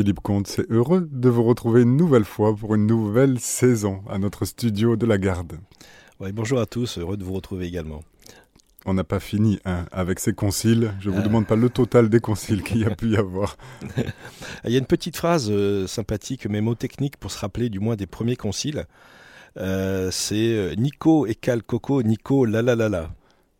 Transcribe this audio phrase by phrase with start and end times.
[0.00, 4.16] Philippe Comte, c'est heureux de vous retrouver une nouvelle fois pour une nouvelle saison à
[4.16, 5.58] notre studio de la Garde.
[6.18, 8.00] bonjour à tous, heureux de vous retrouver également.
[8.86, 10.94] On n'a pas fini hein, avec ces conciles.
[11.00, 11.24] Je ne vous euh.
[11.24, 13.58] demande pas le total des conciles qu'il y a pu y avoir.
[14.64, 17.78] Il y a une petite phrase euh, sympathique, mais mot technique pour se rappeler du
[17.78, 18.86] moins des premiers conciles.
[19.58, 23.10] Euh, c'est Nico et Cal Coco, Nico la la la la.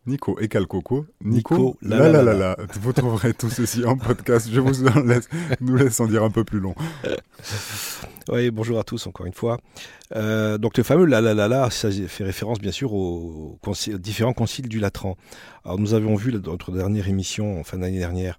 [0.07, 1.07] Nico et Calcoco.
[1.23, 2.57] Nico, la la la la.
[2.80, 4.49] Vous trouverez tout ceci en podcast.
[4.50, 5.29] Je vous en laisse,
[5.61, 6.75] nous laisse en dire un peu plus long.
[8.32, 9.59] oui, bonjour à tous encore une fois.
[10.17, 13.59] Euh, donc le fameux la la la la, ça fait référence bien sûr aux,
[13.99, 15.18] différents conciles du Latran.
[15.64, 18.39] Alors nous avions vu dans notre dernière émission en fin d'année dernière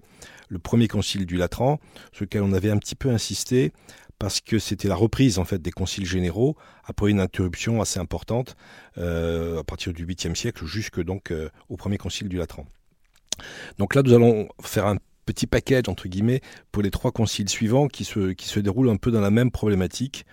[0.52, 1.80] le premier concile du Latran,
[2.12, 3.72] sur lequel on avait un petit peu insisté
[4.22, 8.56] parce que c'était la reprise en fait des conciles généraux après une interruption assez importante
[9.00, 12.68] euh, à partir du 8e siècle jusque donc euh, au premier concile du Latran.
[13.80, 17.88] Donc là nous allons faire un petit package entre guillemets pour les trois conciles suivants
[17.88, 20.28] qui se, qui se déroulent un peu dans la même problématique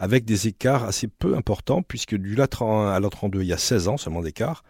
[0.00, 3.52] avec des écarts assez peu importants puisque du Latran 1 à Latran 2 il y
[3.52, 4.64] a 16 ans seulement d'écart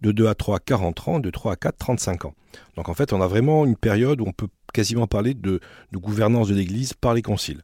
[0.00, 2.34] de 2 à 3 40 ans, de 3 à 4 35 ans.
[2.76, 5.58] Donc en fait on a vraiment une période où on peut quasiment parler de,
[5.90, 7.62] de gouvernance de l'Église par les conciles.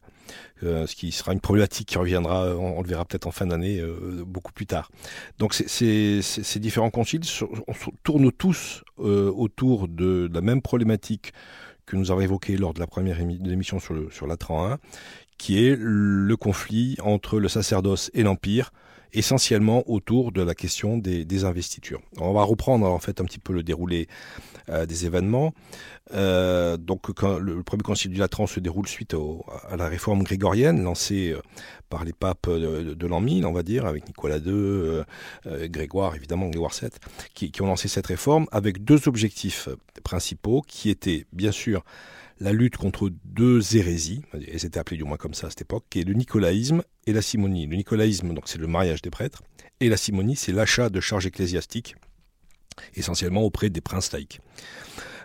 [0.63, 3.79] Euh, ce qui sera une problématique qui reviendra, on, le verra peut-être en fin d'année,
[3.79, 4.91] euh, beaucoup plus tard.
[5.37, 6.21] Donc ces
[6.57, 7.21] différents conciles
[8.03, 11.33] tournent tous euh, autour de, la même problématique
[11.85, 14.77] que nous avons évoquée lors de la première émission sur, le, sur l'Atran 1,
[15.37, 18.71] qui est le conflit entre le sacerdoce et l'Empire,
[19.13, 22.01] essentiellement autour de la question des, investitures.
[22.17, 24.07] On va reprendre en fait un petit peu le déroulé
[24.67, 25.53] euh, des événements.
[26.13, 29.15] Euh, donc le premier concile du Latran se déroule suite
[29.69, 31.41] à la réforme grégorienne lancée euh,
[31.89, 35.01] par les papes de, l'an 1000, on va dire, avec Nicolas II,
[35.69, 39.69] Grégoire évidemment, Grégoire VII, qui ont lancé cette réforme avec deux objectifs
[40.03, 41.83] principaux qui étaient bien sûr
[42.39, 45.85] la lutte contre deux hérésies, elles étaient appelées du moins comme ça à cette époque,
[45.89, 47.67] qui est le nicolaïsme et la simonie.
[47.67, 49.43] Le nicolaïsme, donc, c'est le mariage des prêtres,
[49.79, 51.95] et la simonie, c'est l'achat de charges ecclésiastiques,
[52.95, 54.39] essentiellement auprès des princes laïcs.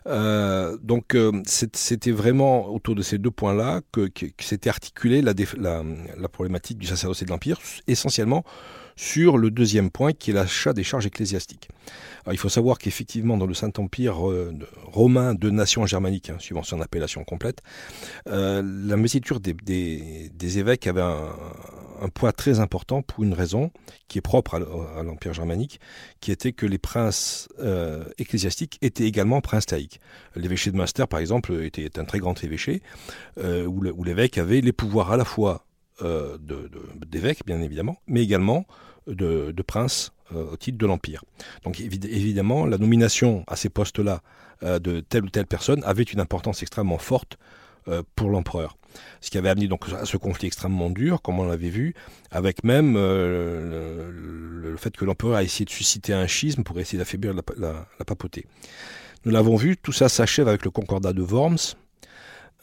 [0.07, 6.29] Euh, donc euh, c'était vraiment autour de ces deux points-là que, s'était articulée la, la,
[6.29, 8.45] problématique du sacerdoce et de l'Empire, essentiellement
[8.97, 11.69] sur le deuxième point qui est l'achat des charges ecclésiastiques.
[12.31, 14.53] il faut savoir qu'effectivement dans le Saint-Empire euh,
[14.85, 17.61] romain de nation germanique, hein, suivant son appellation complète,
[18.29, 23.71] euh, la investiture des, évêques avait un, poids très important pour une raison
[24.09, 25.81] qui est propre à, l'Empire germanique,
[26.21, 30.01] qui était que les princes euh, ecclésiastiques étaient également princes laïcs.
[30.37, 32.83] L'évêché de Münster, par exemple, était un très grand évêché,
[33.39, 35.67] où l'évêque avait les pouvoirs à la fois
[36.03, 36.39] euh,
[37.07, 38.67] d'évêques, bien évidemment, mais également
[39.07, 41.23] de, de princes euh, au titre de l'Empire.
[41.63, 44.21] Donc évidemment, la nomination à ces postes-là
[44.65, 47.39] euh, de telle ou telle personne avait une importance extrêmement forte
[48.17, 48.79] pour l'empereur.
[49.21, 51.95] Ce qui avait amené donc à ce conflit extrêmement dur, comme on l'avait vu,
[52.31, 57.35] avec même le, fait que l'empereur a essayé de susciter un schisme pour essayer d'affaiblir
[57.35, 58.47] la, la, papauté.
[59.27, 61.75] Nous l'avons vu, tout ça s'achève avec le concordat de Worms,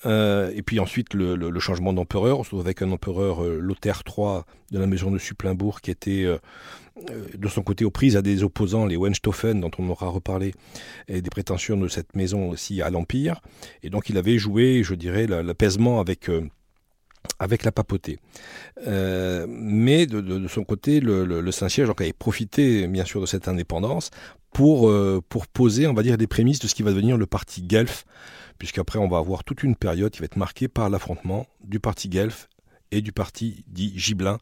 [0.06, 4.02] euh, et puis ensuite le, changement d'empereur, on se trouve avec un empereur euh, Lothaire
[4.06, 4.42] III
[4.72, 6.38] de la maison de Supplinbourg qui était euh,
[7.36, 10.54] de son côté aux prises à des opposants, les Wenstoffen dont on aura reparlé,
[11.08, 13.42] et des prétentions de cette maison aussi à l'Empire.
[13.84, 16.30] Et donc il avait joué, je dirais, l'apaisement avec
[17.38, 18.20] avec la papauté.
[18.86, 24.10] mais de, son côté, le, Saint-Siège avait profité bien sûr de cette indépendance
[24.52, 24.92] pour,
[25.30, 28.06] pour poser, on va dire, des prémices de ce qui va devenir le parti Guelph
[28.62, 32.10] puisqu'après on va avoir toute une période qui va être marquée par l'affrontement du parti
[32.10, 32.48] Guelph
[32.92, 34.38] et du parti dit Gibelin.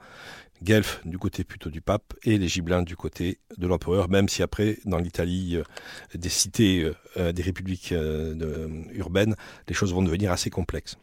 [0.62, 4.44] Guelph du côté plutôt du pape et les Gibelins du côté de l'empereur, même si
[4.44, 5.64] après, dans l'Italie, euh,
[6.16, 7.94] des cités, euh, euh, des républiques
[8.92, 9.38] urbaines,
[9.70, 10.98] les choses vont devenir assez complexes.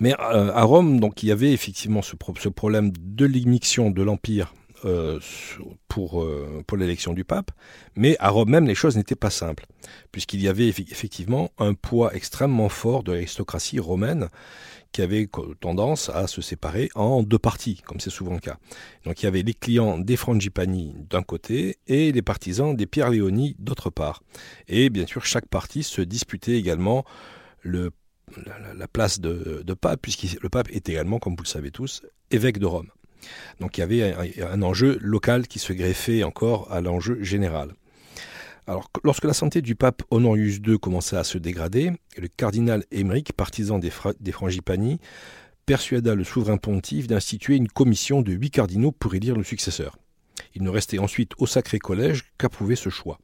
[0.00, 4.52] Mais à Rome, donc, il y avait effectivement ce, problème de l'immixtion de l'Empire
[4.84, 5.18] euh,
[5.88, 7.50] pour, euh, pour l'élection du pape,
[7.96, 9.66] mais à Rome même, les choses n'étaient pas simples,
[10.12, 14.28] puisqu'il y avait effectivement un poids extrêmement fort de l'aristocratie romaine
[14.92, 15.28] qui avait
[15.60, 18.58] tendance à se séparer en deux parties, comme c'est souvent le cas.
[19.04, 23.10] Donc il y avait les clients des Frangipani d'un côté et les partisans des Pierre
[23.10, 24.22] Léoni d'autre part.
[24.68, 27.04] Et bien sûr, chaque parti se disputait également
[27.62, 27.90] le,
[28.76, 32.02] la, place de, de pape, puisque le pape est également, comme vous le savez tous,
[32.30, 32.90] évêque de Rome.
[33.60, 37.72] Donc il y avait un, enjeu local qui se greffait encore à l'enjeu général.
[38.66, 43.34] Alors, lorsque la santé du pape Honorius II commença à se dégrader, le cardinal Émeric,
[43.34, 45.00] partisan des, des Frangipani,
[45.66, 49.98] persuada le souverain pontife d'instituer une commission de huit cardinaux pour élire le successeur.
[50.54, 53.18] Il ne restait ensuite au Sacré Collège qu'approuver ce choix.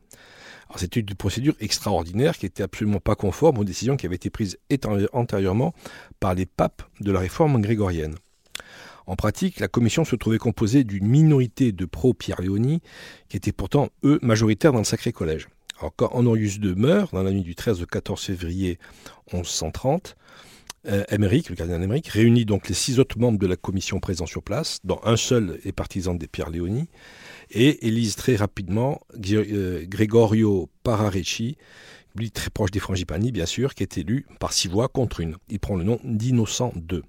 [0.76, 4.58] C'était une procédure extraordinaire qui n'était absolument pas conforme aux décisions qui avaient été prises
[5.12, 5.74] antérieurement
[6.20, 8.14] par les papes de la réforme grégorienne.
[9.10, 12.80] En pratique, la commission se trouvait composée d'une minorité de pro-Pierre Léoni,
[13.28, 15.48] qui étaient pourtant, eux, majoritaires dans le Sacré Collège.
[15.80, 18.78] Alors, quand Honorius II meurt, dans la nuit du 13 au 14 février
[19.32, 20.14] 1130,
[20.86, 24.44] euh, le cardinal Émeric, réunit donc les six autres membres de la commission présents sur
[24.44, 26.86] place, dont un seul est partisan des Pierre Léoni,
[27.50, 31.56] et élise très rapidement euh, Gregorio Pararecci,
[32.14, 35.34] lui très proche des Frangipani bien sûr, qui est élu par six voix contre une.
[35.48, 37.02] Il prend le nom d'Innocent II.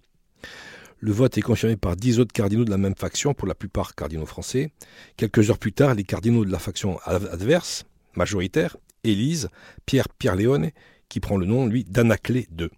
[1.04, 3.96] Le vote est confirmé par dix autres cardinaux de la même faction, pour la plupart
[3.96, 4.72] cardinaux français.
[5.18, 9.50] Quelques heures plus tard, les cardinaux de la faction adverse, majoritaire, élisent
[9.88, 10.70] Pierre Pierre-Léone,
[11.10, 12.70] qui prend le nom, lui, d'Anaclé II.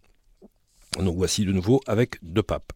[1.00, 2.72] Donc voici de nouveau avec deux papes.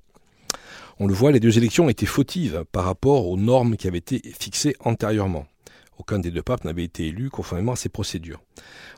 [0.99, 4.21] On le voit, les deux élections étaient fautives par rapport aux normes qui avaient été
[4.37, 5.45] fixées antérieurement.
[5.97, 8.41] Aucun des deux papes n'avait été élu conformément à ces procédures.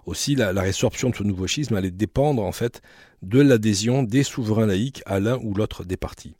[0.08, 2.82] Aussi, la, résorption de ce nouveau schisme allait dépendre en fait
[3.22, 6.36] de l'adhésion des souverains laïcs à l'un ou l'autre des partis.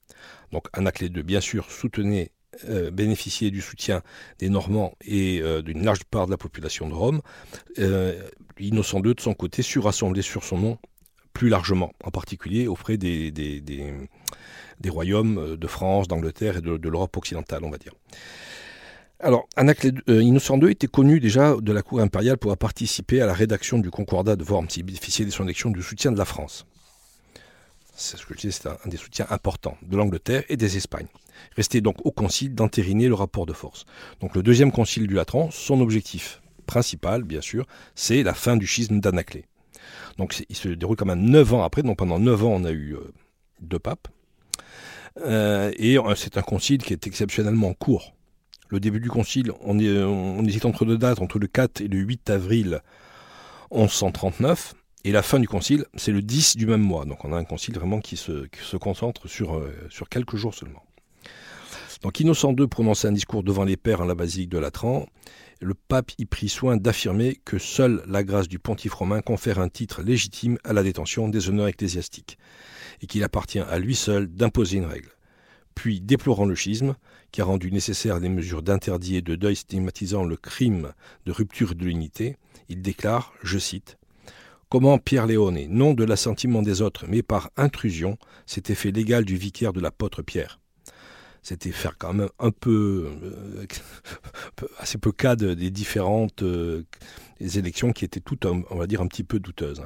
[0.52, 2.32] Donc Anaclé II, bien sûr, soutenait,
[2.68, 4.02] euh, bénéficiait du soutien
[4.40, 7.22] des Normands et euh, d'une large part de la population de Rome.
[7.78, 8.22] Euh,
[8.60, 10.78] Innocent II, de son côté, sut rassembler sur son nom
[11.32, 13.32] plus largement, en particulier auprès des,
[14.90, 17.94] royaumes de France, d'Angleterre et de, l'Europe occidentale, on va dire.
[19.22, 23.26] Alors, Anaclé, Innocent II était connu déjà de la cour impériale pour avoir participé à
[23.26, 24.68] la rédaction du Concordat de Worms.
[24.76, 26.66] Il bénéficiait de son élection du soutien de la France.
[28.00, 31.08] C'est un, des soutiens importants de l'Angleterre et des Espagnes.
[31.56, 33.86] Restait donc au concile d'entériner le rapport de force.
[34.22, 37.66] Donc le deuxième concile du Latran, son objectif principal, bien sûr,
[37.96, 39.46] c'est la fin du schisme d'Anaclée.
[40.18, 42.72] Donc il se déroule quand même neuf ans après, donc pendant neuf ans on a
[42.72, 43.12] eu euh,
[43.62, 44.08] deux papes.
[45.22, 48.14] Euh, et c'est un concile qui est exceptionnellement court
[48.70, 51.88] le début du concile, on, est, on hésite entre deux dates, entre le 4 et
[51.88, 52.82] le 8 avril
[53.72, 54.76] 1139.
[55.06, 57.06] Et la fin du concile, c'est le 10 du même mois.
[57.06, 60.84] Donc on a un concile vraiment qui se, concentre sur, euh, sur quelques jours seulement.
[62.02, 65.06] Donc Innocent II prononçait un discours devant les pères en la basilique de Latran.
[65.62, 69.68] Le pape y prit soin d'affirmer que seule la grâce du pontife romain confère un
[69.68, 72.38] titre légitime à la détention des honneurs ecclésiastiques,
[73.02, 75.12] et qu'il appartient à lui seul d'imposer une règle.
[75.76, 76.96] Puis, déplorant le schisme,
[77.32, 80.94] qui a rendu nécessaires les mesures d'interdit et de deuil stigmatisant le crime
[81.26, 82.38] de rupture de l'unité,
[82.70, 83.99] il déclare, je cite,
[84.70, 89.36] Comment Pierre Léone, non de l'assentiment des autres, mais par intrusion, s'était fait l'égal du
[89.36, 90.60] vicaire de l'apôtre Pierre?
[91.42, 93.66] C'était faire quand même un peu, euh,
[94.78, 96.84] assez peu cas des différentes euh,
[97.40, 99.82] élections qui étaient toutes, on va dire, un petit peu douteuses.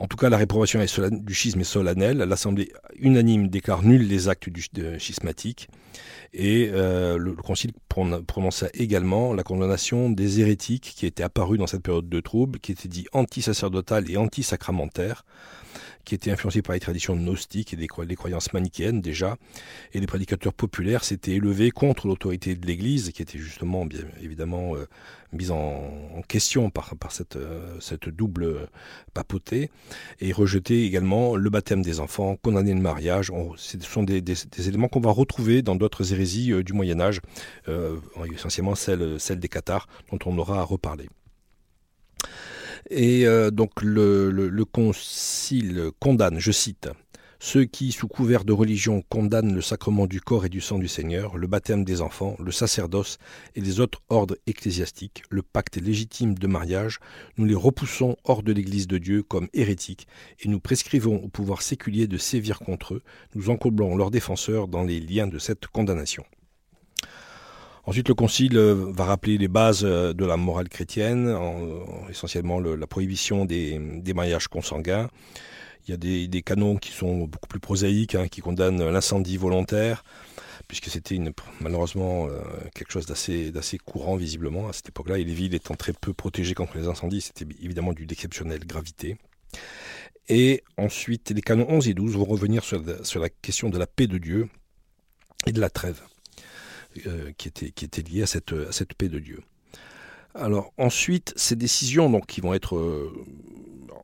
[0.00, 0.80] En tout cas, la réprobation
[1.10, 2.18] du schisme est solennelle.
[2.18, 4.64] L'Assemblée unanime déclare nul les actes du,
[4.98, 5.68] schismatique.
[6.32, 11.82] Et euh, le, Concile prononça également la condamnation des hérétiques qui étaient apparus dans cette
[11.82, 15.24] période de trouble, qui étaient dits antisacerdotales et antisacramentaires
[16.04, 19.36] qui était influencé par les traditions gnostiques et des, croyances manichéennes déjà,
[19.92, 24.74] et les prédicateurs populaires s'étaient élevés contre l'autorité de l'Église, qui était justement bien évidemment
[24.74, 24.86] euh,
[25.32, 28.68] mise en, question par, cette, euh, cette double
[29.14, 29.70] papauté,
[30.20, 33.32] et rejetaient également le baptême des enfants, condamner le mariage.
[33.56, 34.22] ce sont des,
[34.66, 37.20] éléments qu'on va retrouver dans d'autres hérésies euh, du Moyen Âge,
[38.34, 41.08] essentiellement celle, celle des cathares, dont on aura à reparler.
[42.90, 46.88] Et euh, donc le, concile condamne, je cite,
[47.38, 50.88] ceux qui, sous couvert de religion, condamnent le sacrement du corps et du sang du
[50.88, 53.18] Seigneur, le baptême des enfants, le sacerdoce
[53.54, 56.98] et les autres ordres ecclésiastiques, le pacte légitime de mariage,
[57.36, 60.08] nous les repoussons hors de l'Église de Dieu comme hérétiques
[60.40, 63.02] et nous prescrivons au pouvoir séculier de sévir contre eux,
[63.34, 66.24] nous encoblons leurs défenseurs dans les liens de cette condamnation.
[67.88, 71.34] Ensuite, le Concile euh, va rappeler les bases euh, de la morale chrétienne,
[72.10, 73.78] essentiellement la prohibition des,
[74.14, 75.08] mariages consanguins.
[75.86, 80.04] Il y a des, canons qui sont beaucoup plus prosaïques, hein, qui condamnent l'incendie volontaire,
[80.66, 81.18] puisque c'était
[81.60, 82.42] malheureusement euh,
[82.74, 86.52] quelque chose d'assez courant visiblement à cette époque-là, et les villes étant très peu protégées
[86.52, 89.16] contre les incendies, c'était évidemment d'une exceptionnelle gravité.
[90.28, 94.06] Et ensuite, les canons 11 et 12 vont revenir sur la question de la paix
[94.06, 94.50] de Dieu
[95.46, 96.02] et de la trêve.
[97.06, 99.42] Euh, qui, était, qui liée à cette, paix de Dieu.
[100.34, 103.12] Alors ensuite, ces décisions qui vont être euh,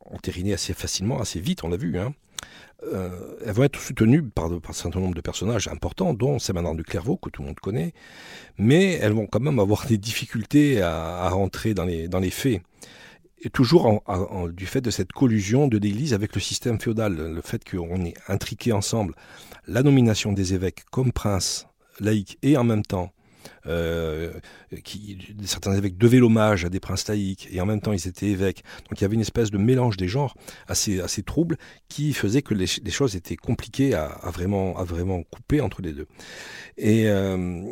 [0.05, 2.13] entérinées assez facilement, assez vite, on l'a vu, hein,
[2.83, 6.75] euh, elles vont être soutenues par, un certain nombre de personnages importants, dont Saint Bernard
[6.75, 7.93] de Clairvaux, que tout le monde connaît,
[8.57, 12.61] mais elles vont quand même avoir des difficultés à, rentrer dans les, faits.
[13.41, 14.03] Et toujours
[14.53, 18.13] du fait de cette collusion de l'Église avec le système féodal, le fait qu'on ait
[18.27, 19.15] intriqué ensemble
[19.67, 21.67] la nomination des évêques comme princes
[21.99, 23.11] laïque et en même temps
[23.67, 24.31] euh,
[24.83, 28.27] qui, certains évêques devaient l'hommage à des princes laïcs, et en même temps ils étaient
[28.27, 28.63] évêques.
[28.89, 30.35] Donc il y avait une espèce de mélange des genres
[30.67, 31.57] assez, assez trouble
[31.89, 36.07] qui faisait que les, choses étaient compliquées à, vraiment, à vraiment couper entre les deux.
[36.77, 37.63] Et euh,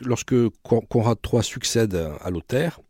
[0.00, 2.80] lorsque Conrad III succède à Lothaire,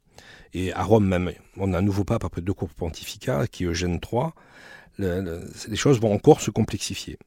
[0.54, 3.68] et à Rome même, on a un nouveau pape après deux cours pontificats, qui est
[3.68, 4.32] Eugène III,
[4.98, 7.18] les choses vont encore se complexifier.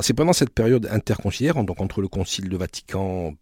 [0.00, 3.34] C'est pendant cette période interconciliaire, donc entre le concile de Vatican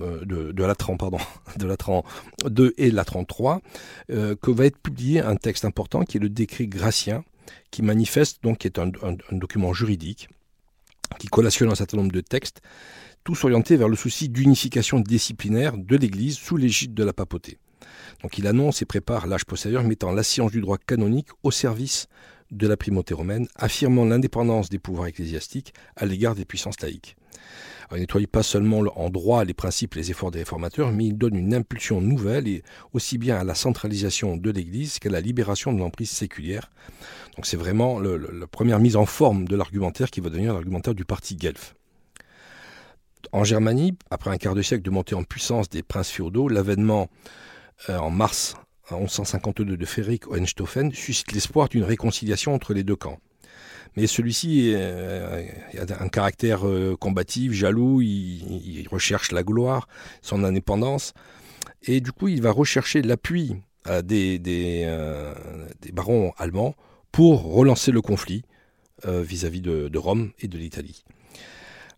[0.00, 1.18] euh, de, Latran, pardon,
[1.56, 2.04] de Latran
[2.44, 3.60] 2 et Latran 3,
[4.10, 7.24] euh, que va être publié un texte important qui est le décret gratien,
[7.70, 8.90] qui manifeste, donc, qui est un,
[9.32, 10.28] document juridique,
[11.18, 12.60] qui collationne un certain nombre de textes,
[13.24, 17.58] tous orientés vers le souci d'unification disciplinaire de l'Église sous l'égide de la papauté.
[18.22, 22.08] Donc il annonce et prépare l'âge postérieur mettant la science du droit canonique au service
[22.50, 27.16] de la primauté romaine, affirmant l'indépendance des pouvoirs ecclésiastiques à l'égard des puissances laïques.
[27.90, 31.06] il ne nettoie pas seulement en droit les principes et les efforts des réformateurs, mais
[31.06, 32.62] il donne une impulsion nouvelle et
[32.92, 36.70] aussi bien à la centralisation de l'Église qu'à la libération de l'emprise séculière.
[37.36, 41.04] Donc c'est vraiment la première mise en forme de l'argumentaire qui va devenir l'argumentaire du
[41.04, 41.74] parti Guelph.
[43.32, 47.08] En Germanie, après un quart de siècle de montée en puissance des princes féodaux, l'avènement
[47.90, 48.54] euh, en mars
[48.96, 53.18] 1152 de Frédéric Hohenstaufen suscite l'espoir d'une réconciliation entre les deux camps.
[53.96, 55.44] Mais celui-ci euh,
[55.76, 59.88] a un caractère euh, combatif, jaloux, il, recherche la gloire,
[60.22, 61.14] son indépendance,
[61.82, 63.56] et du coup il va rechercher l'appui
[63.88, 64.88] euh, des,
[65.92, 66.74] barons allemands
[67.12, 68.44] pour relancer le conflit
[69.04, 71.04] vis-à-vis de, Rome et de l'Italie.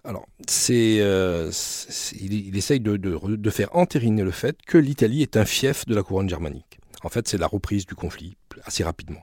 [0.05, 0.27] Alors,
[0.69, 6.29] il, essaye de, faire entériner le fait que l'Italie est un fief de la couronne
[6.29, 6.80] germanique.
[7.03, 9.23] En fait, c'est la reprise du conflit assez rapidement.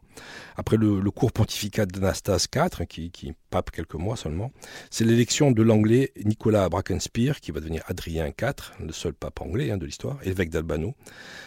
[0.56, 4.52] Après le, court pontificat d'Anastase IV, qui, pape quelques mois seulement,
[4.90, 9.72] c'est l'élection de l'anglais Nicolas Brackenspire, qui va devenir Adrien IV, le seul pape anglais
[9.72, 10.96] hein, de l'histoire, évêque d'Albano.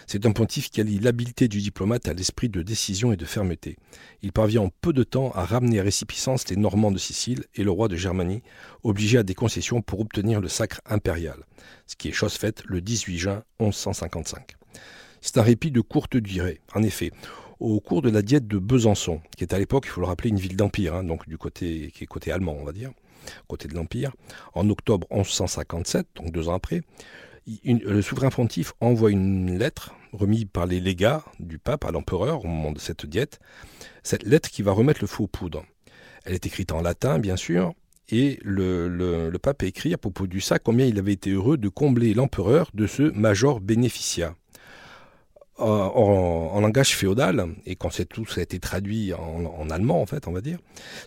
[0.07, 3.77] C'est un pontife qui allie l'habileté du diplomate à l'esprit de décision et de fermeté.
[4.23, 7.65] Il parvient en peu de temps à ramener à récipicence les Normands de Sicile et
[7.65, 8.43] le roi de Germanie,
[8.83, 11.45] obligé à des concessions pour obtenir le sacre impérial,
[11.87, 14.57] ce qui est chose faite le 18 juin 1155.
[15.21, 16.61] C'est un répit de courte durée.
[16.75, 17.12] En effet,
[17.59, 20.31] au cours de la diète de Besançon, qui est à l'époque, il faut le rappeler,
[20.31, 22.91] une ville d'empire, hein, donc du côté qui est côté allemand, on va dire,
[23.49, 24.12] côté de l'empire,
[24.55, 26.83] en octobre 1157, donc deux ans après,
[27.65, 32.49] le souverain pontife envoie une lettre remise par les légats du pape à l'empereur au
[32.49, 33.41] moment de cette diète,
[34.03, 35.65] cette lettre qui va remettre le feu aux poudres.
[36.25, 37.75] Elle est écrite en latin, bien sûr,
[38.11, 42.15] et le, pape écrit à propos du sac combien il avait été heureux de combler
[42.15, 44.35] l'empereur de ce major bénéficia
[45.61, 50.33] en, langage féodal, et quand tout ça a été traduit en, allemand, en fait, on
[50.33, 50.59] va dire,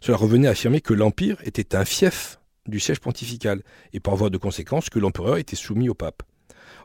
[0.02, 4.30] cela revenait à affirmer que l'Empire était un fief du siège pontifical, et par voie
[4.30, 6.24] de conséquence que l'empereur était soumis au pape.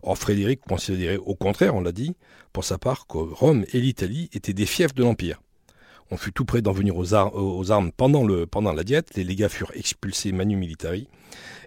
[0.03, 2.15] Or, Frédéric considérait au contraire, on l'a dit,
[2.53, 5.41] pour sa part, que Rome et l'Italie étaient des fiefs de l'Empire.
[6.11, 10.33] On fut tout près d'en venir aux, armes pendant, la diète, les légats furent expulsés
[10.33, 11.07] manu militari,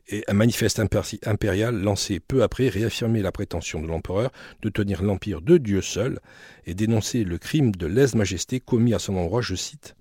[0.08, 0.82] et un manifeste
[1.26, 4.32] impérial lancé peu après réaffirmait la prétention de l'empereur
[4.64, 6.20] de tenir l'empire de Dieu seul
[6.66, 9.96] et dénoncer le crime de lèse-majesté commis à son endroit, je cite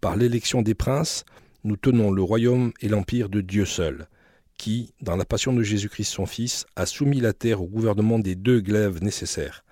[0.00, 1.24] Par l'élection des princes,
[1.62, 4.08] nous tenons le royaume et l'empire de Dieu seul,
[4.56, 8.34] qui, dans la passion de Jésus-Christ son Fils, a soumis la terre au gouvernement des
[8.34, 9.64] deux glaives nécessaires.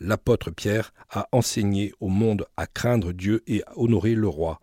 [0.00, 4.60] L'apôtre Pierre a enseigné au monde à craindre Dieu et à honorer le roi.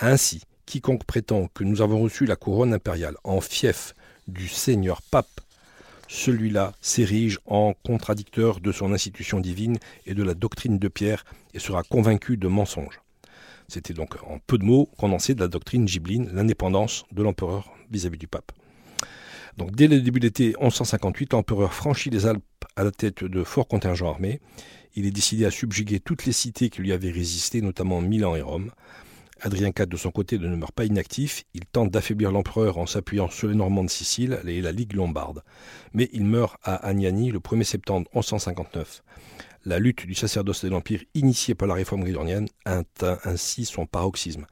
[0.00, 3.94] Ainsi, quiconque prétend que nous avons reçu la couronne impériale en fief
[4.26, 5.40] du Seigneur pape,
[6.08, 11.58] celui-là s'érige en contradicteur de son institution divine et de la doctrine de Pierre et
[11.58, 13.00] sera convaincu de mensonges.
[13.68, 18.18] C'était donc en peu de mots condensé de la doctrine gibline, l'indépendance de l'empereur vis-à-vis
[18.18, 18.52] du pape.
[19.56, 22.42] Donc dès le début de l'été 1158, l'empereur franchit les Alpes
[22.76, 24.40] à la tête de forts contingents armés.
[24.94, 28.42] Il est décidé à subjuguer toutes les cités qui lui avaient résisté, notamment Milan et
[28.42, 28.70] Rome.
[29.40, 31.44] Adrien IV, de son côté, ne demeure pas inactif.
[31.52, 35.42] Il tente d'affaiblir l'empereur en s'appuyant sur les Normands de Sicile et la Ligue lombarde.
[35.92, 39.02] Mais il meurt à Agnani le 1er septembre 1159.
[39.66, 44.46] La lutte du sacerdoce de l'Empire, initiée par la réforme grégorienne, atteint ainsi son paroxysme.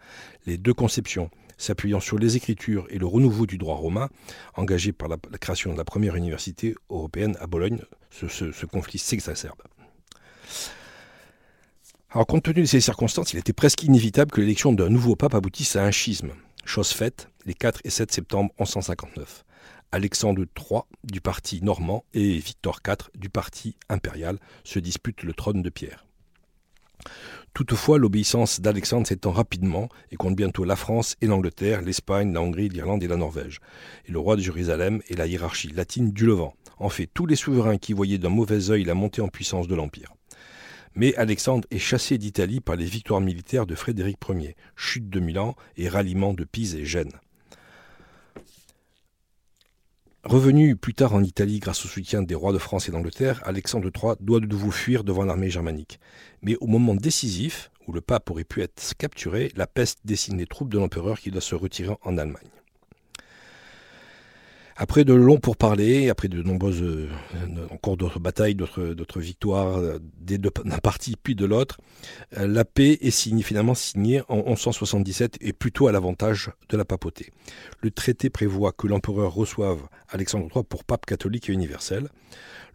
[0.44, 4.08] Les deux conceptions, s'appuyant sur les Écritures et le renouveau du droit romain,
[4.54, 7.80] engagé par la, création de la première université européenne à Bologne,
[8.10, 9.60] ce conflit s'exacerbe.
[12.14, 15.34] Alors, compte tenu de ces circonstances, il était presque inévitable que l'élection d'un nouveau pape
[15.34, 16.30] aboutisse à un schisme.
[16.64, 19.44] Chose faite, les 4 et 7 septembre 1159.
[19.90, 25.62] Alexandre III du parti normand et Victor IV du parti impérial se disputent le trône
[25.62, 26.03] de Pierre.
[27.54, 32.68] Toutefois, l'obéissance d'Alexandre s'étend rapidement et compte bientôt la France et l'Angleterre, l'Espagne, la Hongrie,
[32.68, 33.60] l'Irlande et la Norvège.
[34.06, 36.54] Et le roi de Jérusalem et la hiérarchie latine du Levant.
[36.78, 39.74] En fait, tous les souverains qui voyaient d'un mauvais œil la montée en puissance de
[39.76, 40.12] l'Empire.
[40.96, 45.54] Mais Alexandre est chassé d'Italie par les victoires militaires de Frédéric Ier, chute de Milan
[45.76, 47.20] et ralliement de Pise et Gênes.
[50.24, 53.90] Revenu plus tard en Italie grâce au soutien des rois de France et d'Angleterre, Alexandre
[53.94, 56.00] III doit de nouveau fuir devant l'armée germanique.
[56.40, 60.46] Mais au moment décisif, où le pape aurait pu être capturé, la peste dessine les
[60.46, 62.48] troupes de l'empereur qui doit se retirer en Allemagne.
[64.76, 67.08] Après de longs pourparlers, après de nombreuses, euh,
[67.70, 71.78] encore d'autres batailles, d'autres victoires euh, d'un parti puis de l'autre,
[72.36, 76.84] euh, la paix est signée, finalement signée en 1177 et plutôt à l'avantage de la
[76.84, 77.30] papauté.
[77.82, 82.08] Le traité prévoit que l'empereur reçoive Alexandre III pour pape catholique et universel.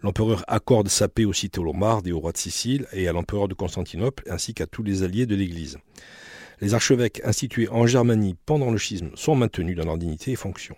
[0.02, 3.50] L'empereur accorde sa paix aux cités lombardes et au roi de Sicile et à l'empereur
[3.50, 5.78] de Constantinople ainsi qu'à tous les alliés de l'Église.
[6.62, 10.78] Les archevêques institués en Germanie pendant le schisme sont maintenus dans leur dignité et fonction.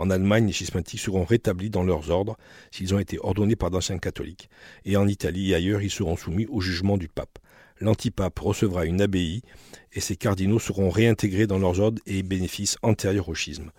[0.00, 2.38] En Allemagne, les schismatiques seront rétablis dans leurs ordres
[2.70, 4.48] s'ils ont été ordonnés par d'anciens catholiques.
[4.86, 7.38] Et en Italie et ailleurs, ils seront soumis au jugement du pape.
[7.80, 9.42] L'antipape recevra une abbaye
[9.92, 13.72] et ses cardinaux seront réintégrés dans leurs ordres et bénéfices antérieurs au schisme.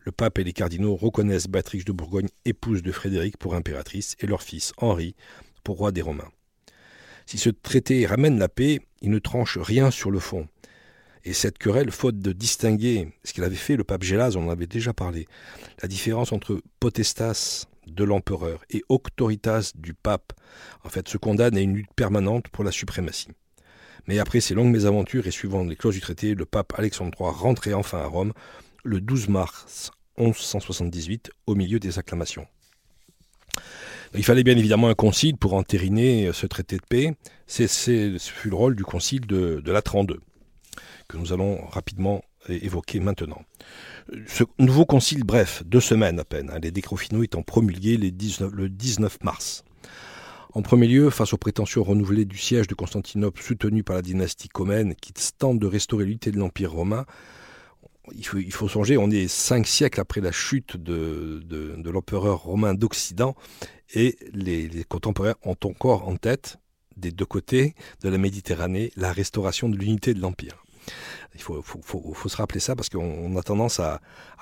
[0.00, 4.26] Le pape et les cardinaux reconnaissent Béatrix de Bourgogne, épouse de Frédéric, pour impératrice et
[4.26, 5.14] leur fils Henri
[5.64, 6.32] pour roi des Romains.
[7.26, 10.48] Si ce traité ramène la paix, il ne tranche rien sur le fond.
[11.24, 14.50] Et cette querelle, faute de distinguer ce qu'il avait fait le pape Gélase, on en
[14.50, 15.26] avait déjà parlé,
[15.82, 20.32] la différence entre potestas de l'empereur et auctoritas du pape,
[20.84, 23.28] en fait, se condamne à une lutte permanente pour la suprématie.
[24.06, 27.30] Mais après ces longues mésaventures et suivant les clauses du traité, le pape Alexandre III
[27.30, 28.32] rentrait enfin à Rome
[28.84, 32.46] le 12 mars 1178 au milieu des acclamations.
[34.14, 37.14] Il fallait bien évidemment un concile pour entériner ce traité de paix.
[37.46, 40.20] C'est, ce fut le rôle du concile de, de la 32
[41.08, 43.42] que nous allons rapidement évoquer maintenant.
[44.26, 48.10] Ce nouveau concile, bref, deux semaines à peine, hein, les décrets finaux étant promulgués le
[48.10, 49.64] 19 mars.
[50.54, 54.48] En premier lieu, face aux prétentions renouvelées du siège de Constantinople soutenu par la dynastie
[54.48, 57.04] comène qui tente de restaurer l'unité de l'Empire romain,
[58.14, 61.42] il faut, songer, on est cinq siècles après la chute de,
[61.84, 63.36] l'empereur romain d'Occident
[63.94, 66.56] et les contemporains ont encore en tête,
[66.96, 70.64] des deux côtés de la Méditerranée, la restauration de l'unité de l'Empire.
[71.34, 74.00] Il faut, se rappeler ça parce qu'on a tendance à,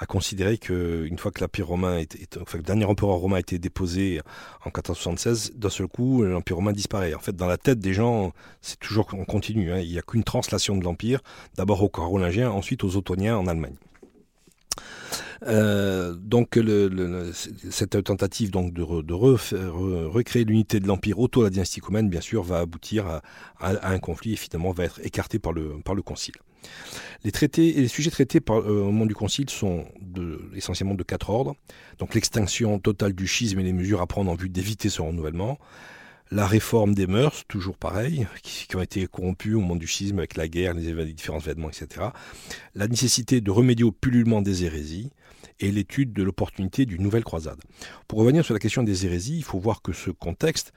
[0.09, 4.21] considérer qu'une fois que l'Empire romain est, le dernier empereur romain a été déposé
[4.65, 7.15] en 1476, d'un seul coup, l'Empire romain disparaît.
[7.15, 8.33] En fait, dans la tête des gens,
[8.63, 9.73] c'est toujours on continue.
[9.73, 9.81] Hein.
[9.81, 11.21] Il n'y a qu'une translation de l'Empire,
[11.57, 13.77] d'abord aux Carolingiens, ensuite aux Ottoniens en Allemagne.
[15.45, 16.59] Euh, donc
[17.71, 22.43] cette tentative donc de, recréer l'unité de l'empire autour de la dynastie comène, bien sûr,
[22.43, 23.23] va aboutir à,
[23.61, 26.35] un conflit et finalement va être écarté par le, par le concile.
[27.25, 29.85] Les traités les sujets traités euh, au moment du concile sont
[30.55, 31.55] essentiellement de quatre ordres.
[31.99, 35.59] Donc l'extinction totale du schisme et les mesures à prendre en vue d'éviter ce renouvellement.
[36.31, 40.37] La réforme des mœurs, toujours pareil, qui, ont été corrompues au moment du schisme avec
[40.37, 42.07] la guerre, les, différents événements, etc.
[42.75, 45.11] La nécessité de remédier au pullulement des hérésies
[45.61, 47.59] et l'étude de l'opportunité d'une nouvelle croisade.
[48.09, 50.73] Pour revenir sur la question des hérésies, il faut voir que ce contexte,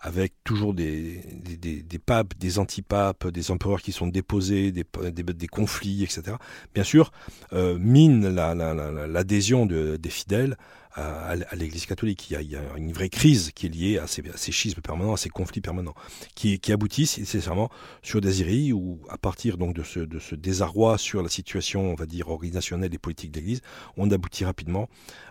[0.00, 6.02] avec toujours des, des, papes, des antipapes, des empereurs qui sont déposés, des, des conflits,
[6.02, 6.36] etc.,
[6.74, 7.12] bien sûr,
[7.52, 10.56] euh, mine l'adhésion des fidèles
[10.94, 12.30] à, l'Église catholique.
[12.30, 15.28] Il y, a, une vraie crise qui est liée à ces, schismes permanents, à ces
[15.28, 15.94] conflits permanents,
[16.34, 17.70] qui, aboutissent nécessairement
[18.02, 22.06] sur des hérésies où, à partir de ce, de désarroi sur la situation, on va
[22.06, 23.60] dire, organisationnelle et politique de l'Église,
[23.96, 24.88] on aboutit rapidement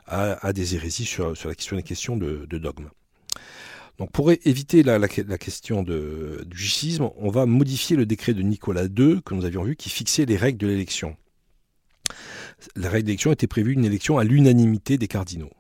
[0.07, 2.89] à, des hérésies sur, la question questions de, dogme.
[3.99, 8.85] Donc pour éviter la, question de, du schisme, on va modifier le décret de Nicolas
[8.85, 11.15] II que nous avions vu qui fixait les règles de l'élection
[12.75, 15.51] la règle d'élection était prévue une élection à l'unanimité des cardinaux.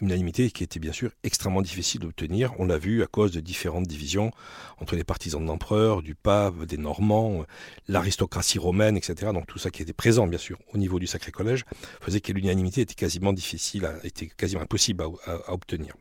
[0.00, 3.86] Unanimité qui était bien sûr extrêmement difficile d'obtenir, on l'a vu à cause de différentes
[3.86, 4.30] divisions
[4.78, 7.44] entre les partisans de l'empereur, du pape, des Normands,
[7.88, 9.32] l'aristocratie romaine, etc.
[9.34, 11.64] Donc tout ça qui était présent bien sûr au niveau du Sacré Collège
[12.00, 15.94] faisait que l'unanimité était quasiment difficile, était quasiment impossible à, obtenir.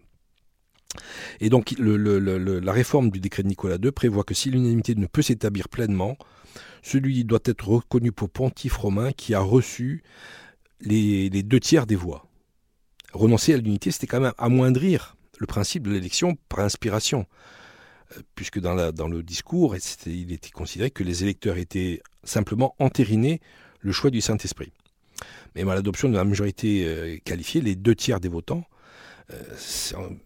[1.39, 5.23] Et donc la réforme du décret de Nicolas II prévoit que si l'unanimité ne peut
[5.23, 6.17] s'établir pleinement,
[6.83, 10.03] celui doit être reconnu pour pontife romain qui a reçu
[10.81, 12.25] les, deux tiers des voix.
[13.13, 17.25] Renoncer à l'unité, c'était quand même amoindrir le principe de l'élection par inspiration,
[18.15, 23.41] euh, puisque dans, le discours, il était considéré que les électeurs étaient simplement entérinés
[23.79, 24.71] le choix du Saint-Esprit.
[25.55, 28.63] Mais à l'adoption de la majorité euh, qualifiée, les deux tiers des votants,
[29.31, 29.35] euh,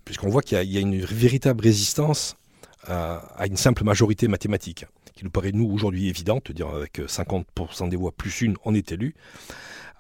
[0.06, 2.36] puisqu'on voit qu'il y, a une véritable résistance
[2.84, 4.86] à, une simple majorité mathématique.
[5.14, 8.92] qui nous paraît nous aujourd'hui évidente, dire avec 50% des voix plus une, on est
[8.92, 9.14] élu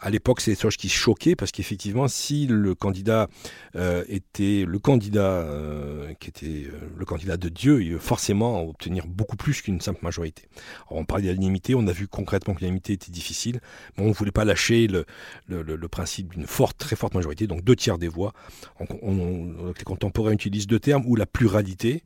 [0.02, 3.30] à l'époque, c'est des qui choquaient parce qu'effectivement, si le candidat
[3.76, 9.06] euh, était le candidat euh, qui était euh, le candidat de Dieu, il forcément obtenir
[9.06, 10.44] beaucoup plus qu'une simple majorité.
[10.90, 13.62] on parlait d'unanimité, on a vu concrètement que l'unanimité était difficile,
[13.96, 15.06] mais on ne voulait pas lâcher le,
[15.48, 18.34] le, principe d'une forte, très forte majorité, donc deux tiers des voix.
[18.80, 22.04] les contemporains utilisent deux termes ou la pluralité,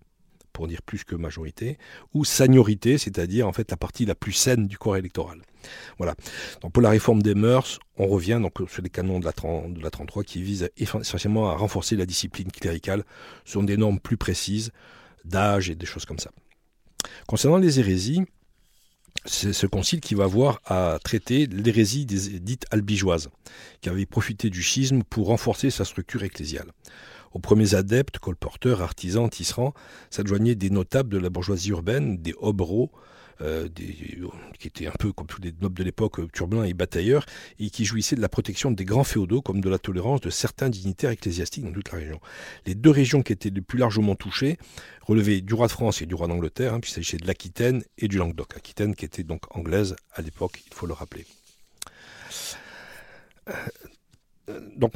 [0.56, 1.78] pour dire plus que majorité,
[2.14, 5.42] ou seniorité, c'est-à-dire en fait la partie la plus saine du corps électoral.
[5.98, 6.16] Voilà.
[6.72, 8.40] Pour la réforme des mœurs, on revient
[8.70, 12.50] sur les canons de la, de la 33 qui visent essentiellement à renforcer la discipline
[12.52, 13.04] cléricale
[13.44, 14.72] sur des normes plus précises
[15.26, 16.32] d'âge et des choses comme ça.
[17.28, 18.22] Concernant les hérésies,
[19.26, 23.30] c'est ce concile qui va avoir à traiter l'hérésie dites albigeoises,
[23.82, 26.72] qui avait profité du schisme pour renforcer sa structure ecclésiale.
[27.36, 29.74] Aux premiers adeptes, colporteurs, artisans, tisserands,
[30.10, 32.92] s'adjoignaient des notables de la bourgeoisie urbaine, des hobereaux,
[33.42, 33.68] euh,
[34.58, 37.26] qui étaient un peu comme tous les nobles de l'époque, euh, et batailleurs,
[37.60, 40.70] et qui jouissaient de la protection des grands féodaux comme de la tolérance de certains
[40.70, 42.22] dignitaires ecclésiastiques dans toute la région.
[42.66, 44.58] Les deux régions qui étaient les plus largement touchées
[45.02, 48.08] relevaient du roi de France et du roi d'Angleterre, hein, puisqu'il s'agissait de l'Aquitaine et
[48.08, 48.56] du Languedoc.
[48.56, 51.26] Aquitaine qui était donc anglaise à l'époque, il faut le rappeler.
[54.50, 54.94] Euh, donc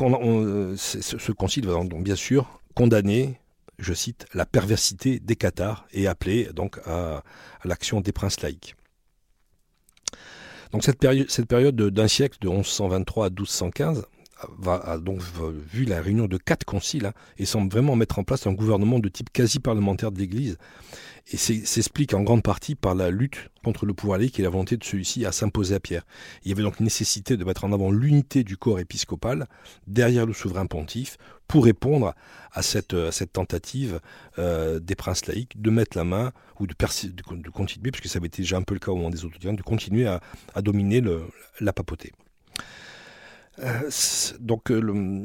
[0.78, 3.40] ce concile va donc bien sûr condamner,
[3.78, 7.24] je cite, la perversité des cathares et appeler donc à,
[7.64, 8.76] l'action des princes laïcs.
[10.72, 14.08] Donc cette période, cette période d'un siècle de 1123 à 1215 va,
[14.66, 15.22] a donc
[15.72, 19.00] vu la réunion de quatre conciles hein, et semble vraiment mettre en place un gouvernement
[19.00, 20.58] de type quasi parlementaire de l'Église
[21.32, 24.78] et s'explique en grande partie par la lutte contre le pouvoir laïque et la volonté
[24.78, 26.06] de celui-ci à s'imposer à Pierre.
[26.44, 29.48] Il y avait donc nécessité de mettre en avant l'unité du corps épiscopal
[29.86, 32.16] derrière le souverain pontife pour répondre
[32.52, 34.00] à cette, cette tentative
[34.40, 38.28] euh, des princes laïcs de mettre la main ou de, de, continuer, puisque ça avait
[38.28, 40.22] été déjà un peu le cas au moment des autres de continuer à,
[40.62, 41.24] dominer le,
[41.60, 42.12] la papauté.
[43.62, 43.90] Euh,
[44.40, 45.24] donc, euh,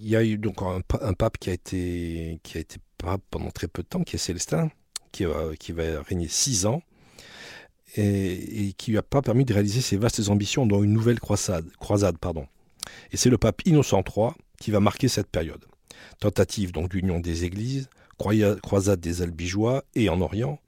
[0.00, 0.80] il y a eu donc un,
[1.12, 4.18] pape qui a été qui a été pape pendant très peu de temps, qui est
[4.18, 4.70] Célestin,
[5.12, 6.82] qui va, qui va régner six ans,
[7.96, 11.66] et, qui lui a pas permis de réaliser ses vastes ambitions dans une nouvelle croisade.
[13.12, 15.64] Et c'est le pape Innocent III qui va marquer cette période.
[16.18, 20.60] Tentative donc d'union des églises, croisade des albigeois et en Orient,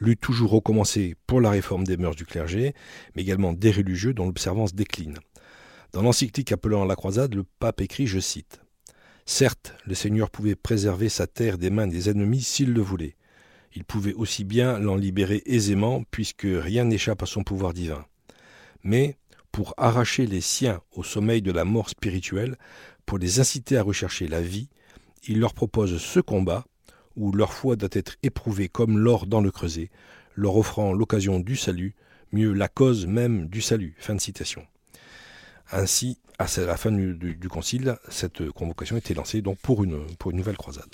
[0.00, 2.74] lutte toujours recommencée pour la réforme des mœurs du clergé,
[3.14, 5.18] mais également des religieux dont l'observance décline.
[5.92, 8.60] Dans l'encyclique appelant à la croisade, le pape écrit, je cite,
[9.26, 13.16] Certes, le Seigneur pouvait préserver sa terre des mains des ennemis s'il le voulait.
[13.74, 18.04] Il pouvait aussi bien l'en libérer aisément, puisque rien n'échappe à son pouvoir divin.
[18.84, 19.16] Mais,
[19.50, 22.56] pour arracher les siens au sommeil de la mort spirituelle,
[23.04, 24.68] pour les inciter à rechercher la vie,
[25.26, 26.64] il leur propose ce combat,
[27.16, 29.90] où leur foi doit être éprouvée comme l'or dans le creuset,
[30.36, 31.94] leur offrant l'occasion du salut,
[32.32, 33.96] mieux la cause même du salut.
[33.98, 34.64] Fin citation.
[35.72, 40.38] Ainsi, à la fin du, concile, cette convocation était lancée donc pour une, pour une
[40.38, 40.88] nouvelle croisade.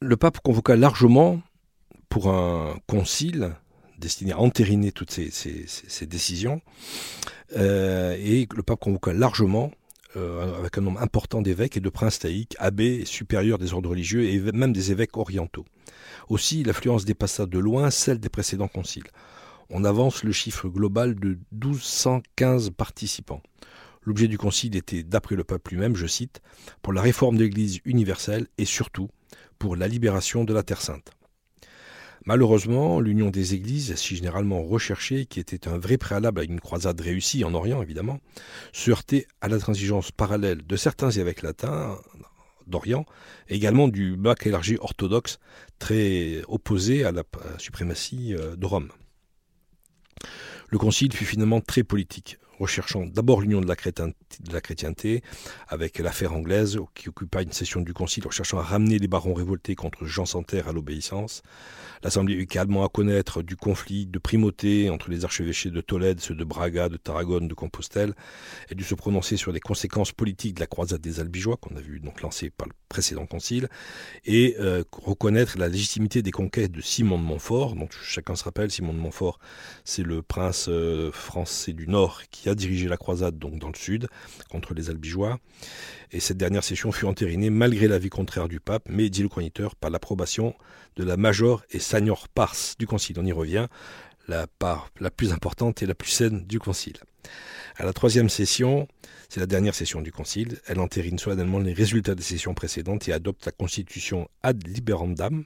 [0.00, 1.40] Le pape convoqua largement
[2.08, 3.54] pour un concile
[3.98, 6.60] destiné à entériner toutes ces, décisions,
[7.56, 9.70] euh, et le pape convoqua largement
[10.16, 14.24] euh, avec un nombre important d'évêques et de princes laïcs, abbés, supérieurs des ordres religieux
[14.24, 15.64] et même des évêques orientaux.
[16.28, 19.06] Aussi, l'affluence dépassa de loin celle des précédents conciles
[19.70, 23.42] on avance le chiffre global de 1215 participants.
[24.04, 26.42] L'objet du concile était, d'après le pape lui-même, je cite,
[26.82, 29.08] pour la réforme de l'Église universelle et surtout
[29.58, 31.12] pour la libération de la Terre sainte.
[32.24, 37.00] Malheureusement, l'union des églises, si généralement recherchée, qui était un vrai préalable à une croisade
[37.00, 38.20] réussie en Orient évidemment,
[38.72, 41.98] se heurtait à la transigence parallèle de certains évêques latins
[42.68, 43.06] d'Orient,
[43.48, 45.38] également du bac élargi orthodoxe,
[45.80, 47.24] très opposé à la
[47.58, 48.90] suprématie euh, de Rome.
[50.68, 55.22] Le concile fut finalement très politique, recherchant d'abord l'union de, la chrétienté,
[55.68, 59.74] avec l'affaire anglaise qui occupa une session du concile, recherchant à ramener les barons révoltés
[59.74, 61.42] contre Jean Santerre à l'obéissance,
[62.02, 66.34] L'Assemblée eut également à connaître du conflit de primauté entre les archevêchés de Tolède, ceux
[66.34, 68.14] de Braga, de Tarragone, de Compostelle,
[68.70, 71.80] et dut se prononcer sur les conséquences politiques de la croisade des Albigeois, qu'on a
[71.80, 73.68] vu donc lancée par le précédent concile,
[74.24, 77.76] et euh, reconnaître la légitimité des conquêtes de Simon de Montfort.
[77.76, 79.38] Donc chacun se rappelle, Simon de Montfort,
[79.84, 83.76] c'est le prince euh, français du Nord qui a dirigé la croisade donc dans le
[83.76, 84.08] sud
[84.50, 85.38] contre les Albigeois.
[86.10, 89.76] Et cette dernière session fut entérinée malgré l'avis contraire du pape, mais, dit le chroniqueur,
[89.76, 90.54] par l'approbation
[90.96, 93.18] de la major et senior pars du concile.
[93.18, 93.68] On y revient,
[94.28, 96.98] la part la plus importante et la plus saine du concile.
[97.76, 98.88] À la troisième session,
[99.28, 103.12] c'est la dernière session du concile, elle entérine solennellement les résultats des sessions précédentes et
[103.12, 105.44] adopte la constitution ad liberandam,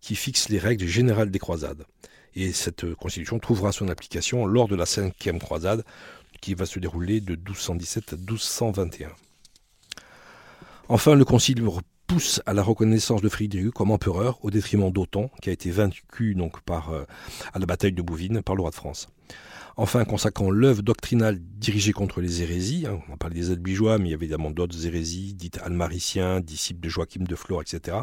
[0.00, 1.86] qui fixe les règles générales des croisades.
[2.34, 5.84] Et cette constitution trouvera son application lors de la cinquième croisade,
[6.40, 9.10] qui va se dérouler de 1217 à 1221.
[10.88, 11.62] Enfin, le concile
[12.06, 16.34] pousse à la reconnaissance de Frédéric comme empereur au détriment d'Othon, qui a été vaincu
[16.34, 17.04] donc par, euh,
[17.52, 19.08] à la bataille de Bouvines par le roi de France.
[19.76, 24.10] Enfin, consacrant l'œuvre doctrinale dirigée contre les hérésies, hein, on parle des Albigeois, mais il
[24.12, 27.98] y avait évidemment d'autres hérésies, dites almariciens, disciples de Joachim de Flore, etc.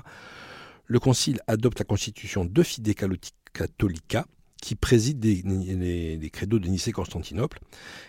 [0.87, 2.93] Le Concile adopte la constitution de Fide
[3.53, 4.25] Catholica,
[4.61, 5.41] qui préside les,
[6.17, 7.59] les, credos de Nicée-Constantinople.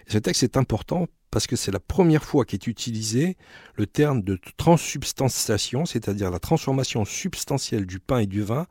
[0.06, 3.36] Ce texte est important parce que c'est la première fois qu'est utilisé
[3.74, 8.66] le terme de transsubstantiation, c'est-à-dire la transformation substantielle du pain et du vin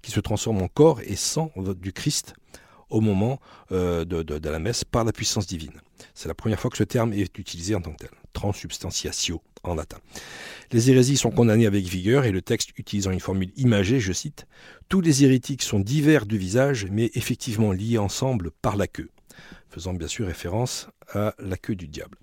[0.00, 2.34] qui se transforment en corps et sang du Christ
[2.90, 3.40] au moment
[3.72, 5.80] euh, de, la messe par la puissance divine.
[6.14, 8.10] C'est la première fois que ce terme est utilisé en tant que tel.
[8.32, 9.98] Transsubstantiatio en latin.
[10.72, 14.46] Les hérésies sont condamnées avec vigueur et le texte utilisant une formule imagée, je cite,
[14.88, 19.10] Tous les hérétiques sont divers du visage mais effectivement liés ensemble par la queue,
[19.70, 22.18] faisant bien sûr référence à la queue du diable.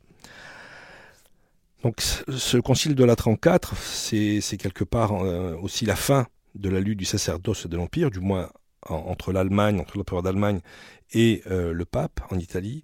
[1.84, 6.80] Donc ce concile de la 34, c'est quelque part euh, aussi la fin de la
[6.80, 8.52] lutte du sacerdoce de l'Empire, du moins
[8.88, 10.62] entre l'Allemagne, entre l'empereur d'Allemagne
[11.13, 12.84] et euh, le pape en Italie.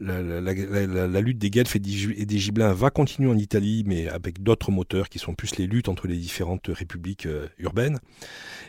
[0.00, 5.08] La, lutte des Guelfes et des Gibelins va continuer en Italie, mais avec d'autres moteurs
[5.08, 8.00] qui sont plus les luttes entre les différentes républiques euh, urbaines.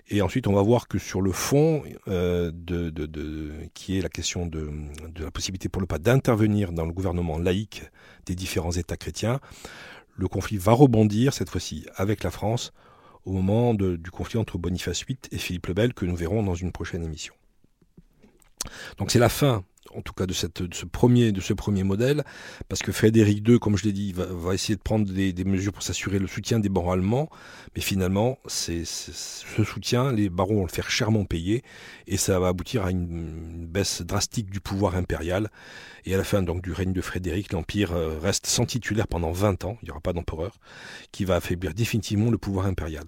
[0.08, 4.45] Et ensuite, on va voir que sur le fond, euh, de, qui est la question
[4.45, 4.69] de,
[5.19, 7.84] la possibilité pour le pape d'intervenir dans le gouvernement laïque
[8.27, 9.39] des différents États chrétiens,
[10.15, 12.71] le conflit va rebondir, cette fois-ci avec la France,
[13.25, 16.55] au moment du conflit entre Boniface VIII et Philippe le Bel que nous verrons dans
[16.55, 17.33] une prochaine émission.
[18.97, 21.84] Donc c'est la fin en tout cas de, cette, de, ce premier, de ce premier
[21.84, 22.24] modèle,
[22.69, 25.84] parce que Frédéric II, comme je l'ai dit, va, essayer de prendre des, mesures pour
[25.84, 27.30] s'assurer le soutien des barons allemands,
[27.76, 31.63] mais finalement, c'est, ce soutien, les barons vont le faire chèrement payer,
[32.08, 35.50] et ça va aboutir à une, baisse drastique du pouvoir impérial.
[36.06, 39.32] Et à la fin donc du règne de Frédéric, l'Empire euh, reste sans titulaire pendant
[39.32, 40.60] 20 ans, il n'y aura pas d'empereur,
[41.12, 43.06] qui va affaiblir définitivement le pouvoir impérial.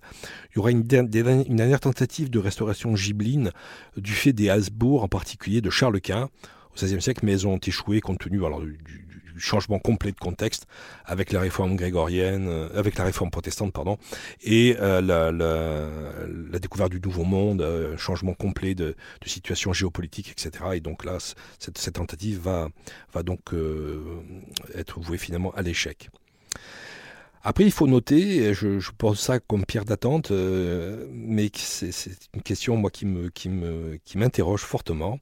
[0.52, 3.52] Il y aura une, dernière tentative de restauration gibeline
[3.98, 6.30] du fait des Habsbourg, en particulier de Charles Quint,
[6.86, 10.68] XVIe siècle, mais elles ont échoué compte tenu du, changement complet de contexte
[11.06, 13.98] avec la réforme grégorienne, euh, avec la réforme protestante, pardon,
[14.44, 20.52] et euh, la, découverte du Nouveau Monde, euh, changement complet de, situation géopolitique, etc.
[20.74, 21.18] Et donc là,
[21.60, 23.54] cette, tentative va, donc
[24.74, 26.10] être vouée finalement à l'échec.
[27.44, 32.78] Après, il faut noter, je, je pose ça comme pierre d'attente, mais c'est une question
[32.78, 33.06] moi qui
[34.16, 35.20] m'interroge fortement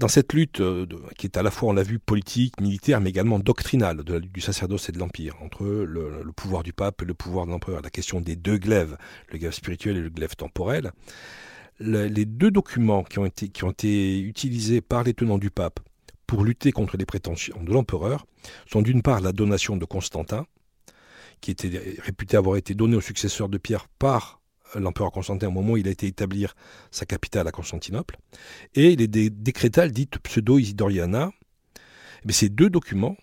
[0.00, 0.86] dans cette lutte, euh,
[1.18, 4.88] qui est à la fois, on l'a vu, politique, militaire, mais également doctrinale, du sacerdoce
[4.88, 8.20] et de l'Empire, entre le, pouvoir du pape et le pouvoir de l'empereur, la question
[8.22, 8.96] des deux glaives,
[9.30, 10.92] le glaive spirituel et le glaive temporel,
[11.80, 15.80] les deux documents qui ont, été, utilisés par les tenants du pape
[16.26, 18.26] pour lutter contre les prétentions de l'empereur
[18.66, 20.46] sont d'une part la donation de Constantin,
[21.40, 24.39] qui était réputé avoir été donné au successeur de Pierre par
[24.74, 26.54] l'empereur Constantin au moment où il a été établir
[26.90, 28.18] sa capitale à Constantinople,
[28.74, 31.30] et les décrétales dites pseudo-isidoriana.
[32.24, 33.16] Mais ces deux documents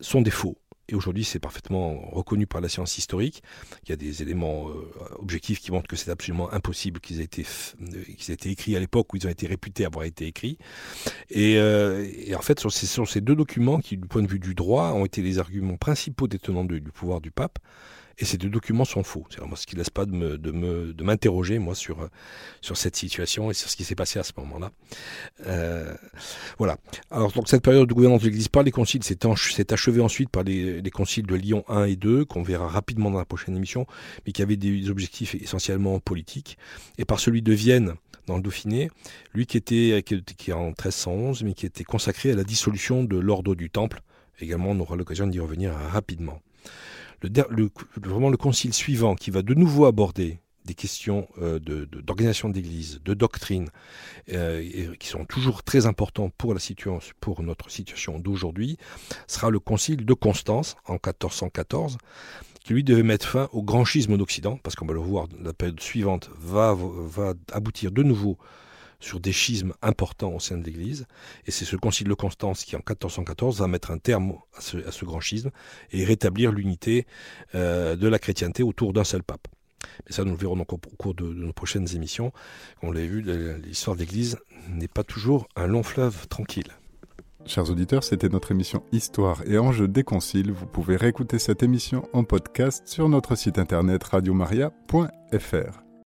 [0.00, 0.58] sont des faux.
[0.88, 3.42] Et aujourd'hui, c'est parfaitement reconnu par la science historique.
[3.84, 7.24] Il y a des éléments euh, objectifs qui montrent que c'est absolument impossible qu'ils aient,
[7.24, 7.46] été,
[7.80, 10.58] euh, aient été écrits à l'époque où ils ont été réputés avoir été écrits.
[11.30, 12.04] Et, euh,
[12.36, 15.06] en fait, ce sont ces deux documents qui, du point de vue du droit, ont
[15.06, 17.58] été les arguments principaux des tenants du pouvoir du pape
[18.18, 19.26] et ces deux documents sont faux.
[19.30, 22.08] C'est ce qui ne laisse pas de, me, de, m'interroger, moi, sur,
[22.60, 24.70] sur cette situation et sur ce qui s'est passé à ce moment-là.
[25.46, 25.94] Euh,
[26.58, 26.76] voilà.
[27.10, 30.42] Alors, donc, cette période de gouvernance de l'Église par les conciles s'est, achevée ensuite par
[30.42, 33.86] les, les, conciles de Lyon 1 et 2, qu'on verra rapidement dans la prochaine émission,
[34.26, 36.58] mais qui avaient des objectifs essentiellement politiques,
[36.98, 37.94] et par celui de Vienne,
[38.26, 38.90] dans le Dauphiné,
[39.34, 43.54] lui qui était qui en 1311, mais qui était consacré à la dissolution de l'ordre
[43.54, 44.00] du Temple.
[44.40, 46.40] Également, on aura l'occasion d'y revenir rapidement
[47.22, 53.00] le, vraiment le concile suivant qui va de nouveau aborder des questions euh, d'organisation d'église,
[53.04, 53.68] de doctrine,
[54.32, 58.78] euh, qui sont toujours très importants pour, la situation, pour notre situation d'aujourd'hui,
[59.26, 61.98] sera le concile de Constance en 1414,
[62.64, 65.52] qui lui devait mettre fin au grand schisme d'Occident, parce qu'on va le voir, la
[65.52, 68.38] période suivante va, va aboutir de nouveau
[69.02, 71.06] sur des schismes importants au sein de l'Église.
[71.46, 75.04] Et c'est ce concile de Constance qui, en 1414, va mettre un terme à ce,
[75.04, 75.50] grand schisme
[75.90, 77.06] et rétablir l'unité
[77.54, 79.48] euh, de la chrétienté autour d'un seul pape.
[80.06, 82.32] Mais ça, nous le verrons donc au, cours de, nos prochaines émissions.
[82.82, 83.22] On l'a vu,
[83.62, 84.38] l'histoire de l'Église
[84.68, 86.72] n'est pas toujours un long fleuve tranquille.
[87.44, 90.52] Chers auditeurs, c'était notre émission Histoire et enjeux des conciles.
[90.52, 95.81] Vous pouvez réécouter cette émission en podcast sur notre site internet radiomaria.fr.